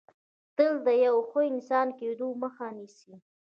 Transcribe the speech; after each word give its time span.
تل 0.55 0.73
د 0.85 0.87
یو 1.05 1.17
ښه 1.29 1.41
انسان 1.51 1.87
کېدو 1.99 2.27
مخه 2.41 2.67
نیسي 2.77 3.13